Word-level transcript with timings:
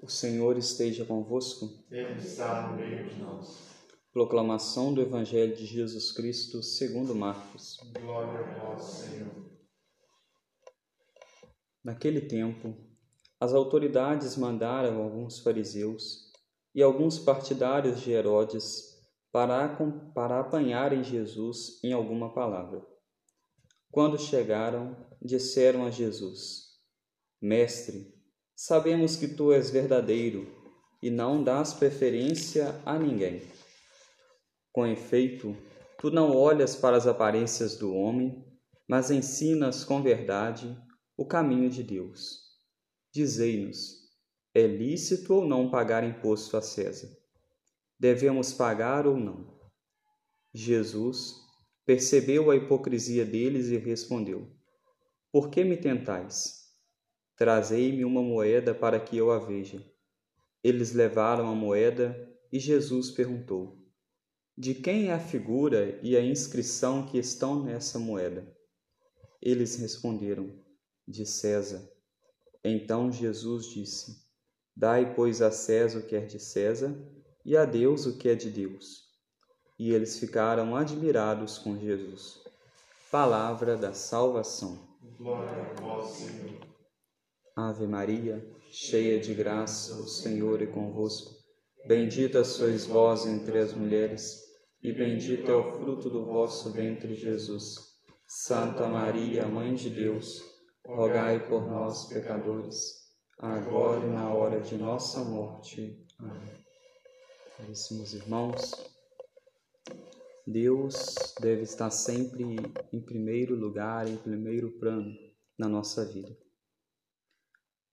O 0.00 0.08
Senhor 0.08 0.56
esteja 0.56 1.04
convosco. 1.04 1.84
Ele 1.90 2.20
está 2.20 2.68
no 2.68 2.76
meio 2.76 3.08
de 3.08 3.20
nós. 3.20 3.68
Proclamação 4.12 4.94
do 4.94 5.02
Evangelho 5.02 5.56
de 5.56 5.66
Jesus 5.66 6.12
Cristo 6.12 6.62
segundo 6.62 7.16
Marcos. 7.16 7.78
Glória 8.00 8.40
a 8.40 8.58
vós, 8.58 8.82
Senhor. 8.84 9.48
Naquele 11.82 12.20
tempo, 12.20 12.76
as 13.40 13.52
autoridades 13.52 14.36
mandaram 14.36 15.02
alguns 15.02 15.40
fariseus 15.40 16.32
e 16.72 16.82
alguns 16.82 17.18
partidários 17.18 18.00
de 18.00 18.12
Herodes 18.12 19.02
para, 19.32 19.76
para 20.14 20.40
apanharem 20.40 21.02
Jesus 21.02 21.82
em 21.82 21.92
alguma 21.92 22.32
palavra. 22.32 22.86
Quando 23.90 24.18
chegaram, 24.18 24.96
disseram 25.20 25.84
a 25.84 25.90
Jesus: 25.90 26.78
Mestre, 27.40 28.17
sabemos 28.60 29.14
que 29.14 29.28
tu 29.28 29.52
és 29.52 29.70
verdadeiro 29.70 30.52
e 31.00 31.10
não 31.10 31.44
dás 31.44 31.72
preferência 31.72 32.74
a 32.84 32.98
ninguém. 32.98 33.40
Com 34.72 34.84
efeito, 34.84 35.56
tu 35.96 36.10
não 36.10 36.36
olhas 36.36 36.74
para 36.74 36.96
as 36.96 37.06
aparências 37.06 37.76
do 37.76 37.94
homem, 37.94 38.44
mas 38.88 39.12
ensinas 39.12 39.84
com 39.84 40.02
verdade 40.02 40.76
o 41.16 41.24
caminho 41.24 41.70
de 41.70 41.84
Deus. 41.84 42.40
Dizei-nos: 43.14 44.08
é 44.52 44.66
lícito 44.66 45.34
ou 45.34 45.46
não 45.46 45.70
pagar 45.70 46.02
imposto 46.02 46.56
a 46.56 46.60
César? 46.60 47.16
Devemos 47.96 48.52
pagar 48.52 49.06
ou 49.06 49.16
não? 49.16 49.56
Jesus 50.52 51.32
percebeu 51.86 52.50
a 52.50 52.56
hipocrisia 52.56 53.24
deles 53.24 53.68
e 53.68 53.76
respondeu: 53.76 54.50
Por 55.30 55.48
que 55.48 55.62
me 55.62 55.76
tentais? 55.76 56.67
Trazei-me 57.38 58.04
uma 58.04 58.20
moeda 58.20 58.74
para 58.74 58.98
que 58.98 59.16
eu 59.16 59.30
a 59.30 59.38
veja. 59.38 59.80
Eles 60.60 60.92
levaram 60.92 61.48
a 61.48 61.54
moeda 61.54 62.28
e 62.52 62.58
Jesus 62.58 63.12
perguntou: 63.12 63.78
De 64.56 64.74
quem 64.74 65.06
é 65.06 65.12
a 65.12 65.20
figura 65.20 66.00
e 66.02 66.16
a 66.16 66.20
inscrição 66.20 67.06
que 67.06 67.16
estão 67.16 67.62
nessa 67.62 67.96
moeda? 67.96 68.44
Eles 69.40 69.76
responderam: 69.76 70.52
De 71.06 71.24
César. 71.24 71.88
Então 72.64 73.12
Jesus 73.12 73.66
disse: 73.66 74.26
Dai, 74.76 75.14
pois, 75.14 75.40
a 75.40 75.52
César 75.52 76.00
o 76.00 76.06
que 76.08 76.16
é 76.16 76.20
de 76.20 76.40
César 76.40 76.92
e 77.44 77.56
a 77.56 77.64
Deus 77.64 78.04
o 78.04 78.18
que 78.18 78.28
é 78.28 78.34
de 78.34 78.50
Deus. 78.50 79.04
E 79.78 79.92
eles 79.92 80.18
ficaram 80.18 80.74
admirados 80.74 81.56
com 81.56 81.78
Jesus. 81.78 82.40
Palavra 83.12 83.76
da 83.76 83.94
salvação. 83.94 84.88
Glória 85.16 85.62
a 85.62 85.80
vós, 85.80 86.10
Senhor. 86.10 86.77
Ave 87.60 87.88
Maria, 87.88 88.48
cheia 88.70 89.18
de 89.18 89.34
graça, 89.34 89.92
o 90.00 90.06
Senhor 90.06 90.62
é 90.62 90.66
convosco. 90.66 91.34
Bendita 91.88 92.44
sois 92.44 92.86
vós 92.86 93.26
entre 93.26 93.58
as 93.58 93.74
mulheres, 93.74 94.44
e 94.80 94.92
bendito 94.92 95.50
é 95.50 95.56
o 95.56 95.72
fruto 95.72 96.08
do 96.08 96.24
vosso 96.24 96.72
ventre, 96.72 97.16
Jesus. 97.16 97.74
Santa 98.28 98.86
Maria, 98.86 99.48
Mãe 99.48 99.74
de 99.74 99.90
Deus, 99.90 100.40
rogai 100.86 101.48
por 101.48 101.66
nós, 101.66 102.04
pecadores, 102.04 103.10
agora 103.36 104.06
e 104.06 104.10
na 104.10 104.32
hora 104.32 104.60
de 104.60 104.76
nossa 104.76 105.24
morte. 105.24 106.06
Amém. 106.20 106.64
Caríssimos 107.56 108.14
irmãos, 108.14 108.70
Deus 110.46 111.34
deve 111.40 111.62
estar 111.62 111.90
sempre 111.90 112.44
em 112.92 113.00
primeiro 113.00 113.56
lugar, 113.56 114.06
em 114.06 114.16
primeiro 114.16 114.78
plano 114.78 115.12
na 115.58 115.68
nossa 115.68 116.04
vida 116.04 116.47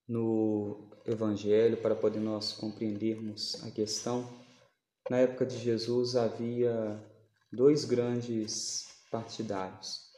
no 0.07 0.89
Evangelho 1.05 1.77
para 1.81 1.95
poder 1.95 2.19
nós 2.19 2.53
compreendermos 2.53 3.63
a 3.63 3.71
questão. 3.71 4.27
Na 5.09 5.17
época 5.17 5.45
de 5.45 5.57
Jesus 5.57 6.15
havia 6.15 6.99
dois 7.51 7.85
grandes 7.85 8.87
partidários, 9.11 10.11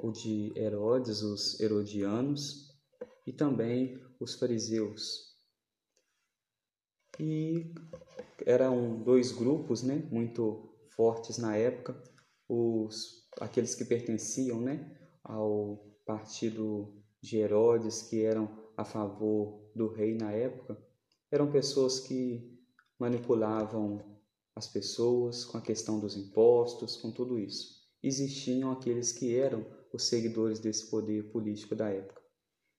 o 0.00 0.10
de 0.10 0.52
Herodes, 0.56 1.22
os 1.22 1.60
herodianos, 1.60 2.72
e 3.26 3.32
também 3.32 4.00
os 4.20 4.34
fariseus. 4.34 5.32
E 7.20 7.72
eram 8.46 9.02
dois 9.02 9.32
grupos, 9.32 9.82
né, 9.82 10.08
muito 10.10 10.74
fortes 10.96 11.38
na 11.38 11.56
época, 11.56 12.00
os 12.48 13.28
aqueles 13.40 13.74
que 13.74 13.84
pertenciam, 13.84 14.60
né, 14.60 14.96
ao 15.22 15.76
partido 16.04 17.02
de 17.20 17.38
Herodes, 17.38 18.02
que 18.02 18.24
eram 18.24 18.61
a 18.76 18.84
favor 18.84 19.70
do 19.74 19.88
rei 19.88 20.14
na 20.14 20.32
época 20.32 20.78
eram 21.30 21.50
pessoas 21.50 22.00
que 22.00 22.58
manipulavam 22.98 24.00
as 24.54 24.66
pessoas 24.66 25.44
com 25.44 25.56
a 25.56 25.62
questão 25.62 25.98
dos 25.98 26.16
impostos, 26.16 26.96
com 26.96 27.10
tudo 27.10 27.38
isso. 27.38 27.82
Existiam 28.02 28.70
aqueles 28.70 29.12
que 29.12 29.36
eram 29.36 29.64
os 29.92 30.04
seguidores 30.04 30.58
desse 30.58 30.90
poder 30.90 31.30
político 31.30 31.74
da 31.74 31.88
época. 31.88 32.20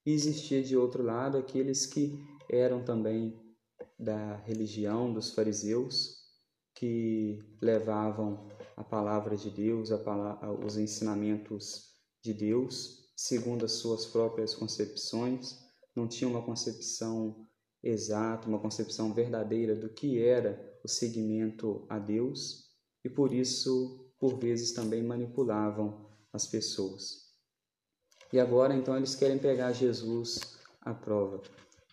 E 0.05 0.11
existia 0.11 0.61
de 0.61 0.75
outro 0.77 1.01
lado 1.01 1.37
aqueles 1.37 1.85
que 1.85 2.19
eram 2.49 2.83
também 2.83 3.39
da 3.97 4.35
religião 4.37 5.13
dos 5.13 5.31
fariseus, 5.31 6.23
que 6.75 7.39
levavam 7.61 8.49
a 8.75 8.83
palavra 8.83 9.37
de 9.37 9.49
Deus, 9.49 9.89
palavra, 10.03 10.51
os 10.65 10.77
ensinamentos 10.77 11.93
de 12.21 12.33
Deus, 12.33 13.11
segundo 13.15 13.65
as 13.65 13.73
suas 13.73 14.05
próprias 14.05 14.53
concepções, 14.53 15.62
não 15.95 16.07
tinha 16.07 16.29
uma 16.29 16.41
concepção 16.41 17.47
exata, 17.83 18.47
uma 18.47 18.59
concepção 18.59 19.13
verdadeira 19.13 19.75
do 19.75 19.89
que 19.89 20.21
era 20.21 20.79
o 20.83 20.87
seguimento 20.87 21.85
a 21.89 21.99
Deus 21.99 22.69
e 23.03 23.09
por 23.09 23.33
isso, 23.33 24.09
por 24.19 24.39
vezes, 24.39 24.71
também 24.71 25.03
manipulavam 25.03 26.09
as 26.31 26.47
pessoas. 26.47 27.23
E 28.31 28.39
agora, 28.39 28.73
então, 28.73 28.95
eles 28.95 29.15
querem 29.15 29.37
pegar 29.37 29.73
Jesus 29.73 30.39
à 30.81 30.93
prova, 30.93 31.41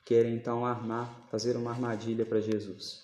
querem 0.04 0.36
então 0.36 0.64
armar, 0.64 1.28
fazer 1.30 1.56
uma 1.56 1.70
armadilha 1.70 2.24
para 2.24 2.40
Jesus. 2.40 3.02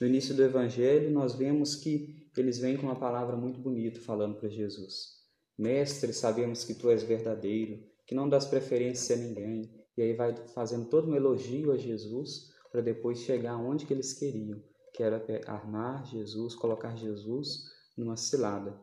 No 0.00 0.06
início 0.06 0.34
do 0.34 0.42
Evangelho, 0.42 1.10
nós 1.10 1.34
vemos 1.34 1.74
que 1.74 2.30
eles 2.36 2.58
vêm 2.58 2.76
com 2.76 2.84
uma 2.84 2.98
palavra 2.98 3.36
muito 3.36 3.60
bonita 3.60 4.00
falando 4.00 4.36
para 4.36 4.48
Jesus. 4.48 5.18
Mestre, 5.58 6.12
sabemos 6.12 6.64
que 6.64 6.74
tu 6.74 6.88
és 6.88 7.02
verdadeiro, 7.02 7.84
que 8.06 8.14
não 8.14 8.28
dás 8.28 8.46
preferência 8.46 9.14
a 9.14 9.18
ninguém, 9.18 9.79
e 10.00 10.02
aí 10.02 10.14
vai 10.14 10.34
fazendo 10.54 10.88
todo 10.88 11.10
um 11.10 11.14
elogio 11.14 11.72
a 11.72 11.76
Jesus 11.76 12.50
para 12.72 12.80
depois 12.80 13.18
chegar 13.18 13.58
onde 13.58 13.84
que 13.84 13.92
eles 13.92 14.14
queriam, 14.14 14.58
que 14.94 15.02
era 15.02 15.22
armar 15.46 16.06
Jesus, 16.06 16.54
colocar 16.54 16.96
Jesus 16.96 17.64
numa 17.94 18.16
cilada. 18.16 18.80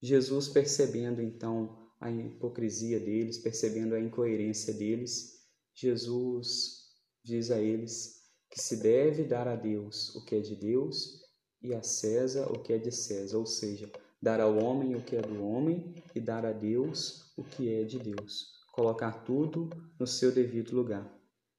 Jesus 0.00 0.48
percebendo 0.48 1.20
então 1.20 1.76
a 2.00 2.08
hipocrisia 2.08 3.00
deles, 3.00 3.38
percebendo 3.38 3.96
a 3.96 4.00
incoerência 4.00 4.72
deles, 4.72 5.44
Jesus 5.74 6.92
diz 7.24 7.50
a 7.50 7.58
eles 7.58 8.22
que 8.48 8.62
se 8.62 8.76
deve 8.76 9.24
dar 9.24 9.48
a 9.48 9.56
Deus 9.56 10.14
o 10.14 10.24
que 10.24 10.36
é 10.36 10.40
de 10.40 10.54
Deus 10.54 11.20
e 11.60 11.74
a 11.74 11.82
César 11.82 12.46
o 12.48 12.62
que 12.62 12.72
é 12.72 12.78
de 12.78 12.92
César, 12.92 13.38
ou 13.38 13.46
seja, 13.46 13.90
dar 14.22 14.40
ao 14.40 14.56
homem 14.56 14.94
o 14.94 15.02
que 15.02 15.16
é 15.16 15.20
do 15.20 15.42
homem 15.42 16.00
e 16.14 16.20
dar 16.20 16.46
a 16.46 16.52
Deus 16.52 17.32
o 17.36 17.42
que 17.42 17.68
é 17.68 17.82
de 17.82 17.98
Deus 17.98 18.61
colocar 18.72 19.22
tudo 19.24 19.70
no 20.00 20.06
seu 20.06 20.32
devido 20.32 20.74
lugar. 20.74 21.08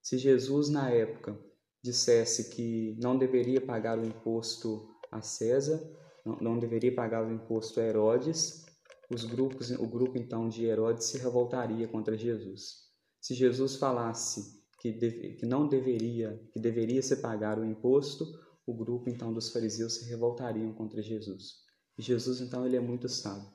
Se 0.01 0.17
Jesus, 0.17 0.67
na 0.67 0.89
época, 0.89 1.39
dissesse 1.81 2.49
que 2.49 2.97
não 2.99 3.17
deveria 3.17 3.61
pagar 3.61 3.97
o 3.97 4.05
imposto 4.05 4.89
a 5.11 5.21
César, 5.21 5.81
não, 6.25 6.37
não 6.37 6.59
deveria 6.59 6.93
pagar 6.93 7.25
o 7.25 7.31
imposto 7.31 7.79
a 7.79 7.83
Herodes, 7.83 8.65
os 9.09 9.25
grupos, 9.25 9.69
o 9.71 9.87
grupo 9.87 10.17
então 10.17 10.49
de 10.49 10.65
Herodes 10.65 11.05
se 11.05 11.17
revoltaria 11.17 11.87
contra 11.87 12.17
Jesus. 12.17 12.89
Se 13.21 13.33
Jesus 13.33 13.75
falasse 13.75 14.63
que, 14.79 14.91
deve, 14.91 15.35
que 15.35 15.45
não 15.45 15.67
deveria, 15.67 16.41
que 16.51 16.59
deveria 16.59 17.01
se 17.01 17.17
pagar 17.17 17.59
o 17.59 17.65
imposto, 17.65 18.25
o 18.65 18.73
grupo 18.73 19.09
então 19.09 19.31
dos 19.31 19.51
fariseus 19.51 19.95
se 19.95 20.09
revoltariam 20.09 20.73
contra 20.73 21.01
Jesus. 21.01 21.63
E 21.97 22.01
Jesus 22.01 22.41
então 22.41 22.65
ele 22.65 22.75
é 22.75 22.81
muito 22.81 23.07
sábio. 23.07 23.51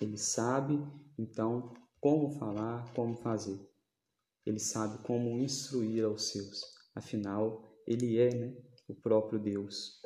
Ele 0.00 0.16
sabe 0.16 0.80
então 1.18 1.72
como 2.00 2.30
falar, 2.30 2.92
como 2.94 3.16
fazer. 3.16 3.58
Ele 4.44 4.58
sabe 4.58 5.02
como 5.04 5.38
instruir 5.38 6.04
aos 6.04 6.30
seus. 6.30 6.62
Afinal, 6.94 7.62
ele 7.86 8.18
é 8.18 8.34
né, 8.34 8.56
o 8.88 8.94
próprio 8.94 9.38
Deus. 9.38 10.00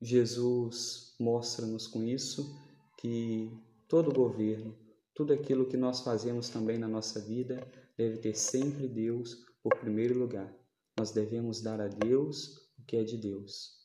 Jesus 0.00 1.16
mostra-nos 1.18 1.86
com 1.86 2.04
isso 2.04 2.54
que 2.98 3.50
todo 3.88 4.12
governo, 4.12 4.76
tudo 5.14 5.32
aquilo 5.32 5.68
que 5.68 5.76
nós 5.76 6.00
fazemos 6.00 6.48
também 6.48 6.78
na 6.78 6.88
nossa 6.88 7.20
vida, 7.20 7.66
deve 7.96 8.18
ter 8.18 8.34
sempre 8.34 8.86
Deus 8.86 9.34
por 9.62 9.76
primeiro 9.78 10.18
lugar. 10.18 10.54
Nós 10.98 11.10
devemos 11.10 11.62
dar 11.62 11.80
a 11.80 11.88
Deus 11.88 12.56
o 12.78 12.84
que 12.86 12.96
é 12.96 13.04
de 13.04 13.16
Deus. 13.16 13.75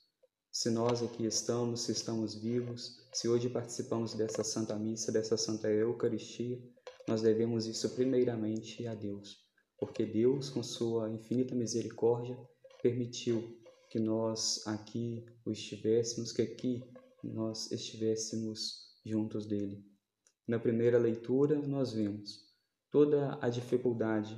Se 0.52 0.70
nós 0.70 1.02
aqui 1.02 1.26
estamos, 1.26 1.84
se 1.84 1.94
estamos 1.94 2.36
vivos, 2.36 3.00
se 3.14 3.30
hoje 3.30 3.50
participamos 3.50 4.14
dessa 4.14 4.44
Santa 4.44 4.76
Missa, 4.76 5.10
dessa 5.10 5.38
Santa 5.38 5.70
Eucaristia, 5.70 6.62
nós 7.08 7.22
devemos 7.22 7.66
isso 7.66 7.90
primeiramente 7.92 8.86
a 8.86 8.94
Deus, 8.94 9.38
porque 9.80 10.06
Deus, 10.06 10.50
com 10.50 10.62
sua 10.62 11.10
infinita 11.10 11.56
misericórdia, 11.56 12.38
permitiu 12.84 13.58
que 13.90 13.98
nós 13.98 14.68
aqui 14.68 15.24
o 15.46 15.52
estivéssemos, 15.54 16.34
que 16.34 16.42
aqui 16.42 16.84
nós 17.24 17.72
estivéssemos 17.72 18.92
juntos 19.06 19.46
dele. 19.46 19.82
Na 20.46 20.60
primeira 20.60 20.98
leitura, 20.98 21.58
nós 21.66 21.94
vemos 21.94 22.46
toda 22.92 23.40
a 23.42 23.48
dificuldade 23.48 24.38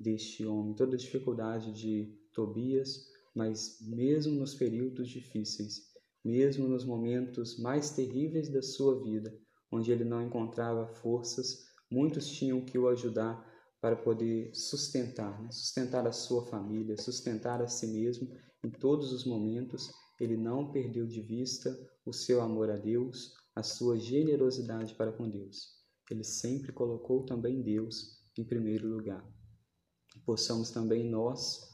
deste 0.00 0.44
homem, 0.44 0.74
toda 0.74 0.96
a 0.96 0.98
dificuldade 0.98 1.72
de 1.72 2.12
Tobias, 2.32 3.13
mas 3.34 3.78
mesmo 3.80 4.34
nos 4.34 4.54
períodos 4.54 5.08
difíceis, 5.08 5.92
mesmo 6.24 6.68
nos 6.68 6.84
momentos 6.84 7.58
mais 7.58 7.90
terríveis 7.90 8.48
da 8.48 8.62
sua 8.62 9.02
vida, 9.02 9.36
onde 9.70 9.90
ele 9.90 10.04
não 10.04 10.22
encontrava 10.22 10.86
forças, 10.86 11.64
muitos 11.90 12.28
tinham 12.28 12.64
que 12.64 12.78
o 12.78 12.88
ajudar 12.88 13.44
para 13.80 13.96
poder 13.96 14.54
sustentar, 14.54 15.42
né? 15.42 15.50
sustentar 15.50 16.06
a 16.06 16.12
sua 16.12 16.46
família, 16.46 16.96
sustentar 16.96 17.60
a 17.60 17.68
si 17.68 17.86
mesmo 17.88 18.34
em 18.64 18.70
todos 18.70 19.12
os 19.12 19.26
momentos. 19.26 19.90
Ele 20.18 20.36
não 20.36 20.70
perdeu 20.72 21.06
de 21.06 21.20
vista 21.20 21.76
o 22.06 22.12
seu 22.12 22.40
amor 22.40 22.70
a 22.70 22.76
Deus, 22.76 23.34
a 23.54 23.62
sua 23.62 23.98
generosidade 23.98 24.94
para 24.94 25.12
com 25.12 25.28
Deus. 25.28 25.84
Ele 26.10 26.24
sempre 26.24 26.72
colocou 26.72 27.26
também 27.26 27.62
Deus 27.62 28.22
em 28.38 28.44
primeiro 28.44 28.88
lugar. 28.88 29.22
Possamos 30.24 30.70
também 30.70 31.04
nós, 31.10 31.73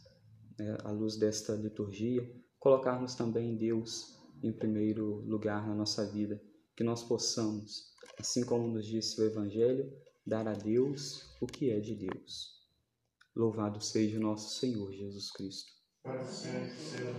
né, 0.61 0.77
à 0.85 0.91
luz 0.91 1.17
desta 1.17 1.55
liturgia, 1.55 2.23
colocarmos 2.59 3.15
também 3.15 3.57
Deus 3.57 4.19
em 4.43 4.53
primeiro 4.53 5.23
lugar 5.27 5.67
na 5.67 5.75
nossa 5.75 6.07
vida, 6.07 6.41
que 6.77 6.85
nós 6.85 7.03
possamos, 7.03 7.95
assim 8.19 8.45
como 8.45 8.69
nos 8.69 8.87
disse 8.87 9.21
o 9.21 9.25
Evangelho, 9.25 9.91
dar 10.27 10.47
a 10.47 10.53
Deus 10.53 11.37
o 11.41 11.47
que 11.47 11.71
é 11.71 11.81
de 11.81 11.95
Deus. 11.95 12.61
Louvado 13.35 13.83
seja 13.83 14.19
o 14.19 14.23
nosso 14.23 14.59
Senhor 14.59 14.93
Jesus 14.93 15.31
Cristo. 15.33 15.73
Para 16.03 16.25
sempre 16.25 16.77
seja 16.77 17.11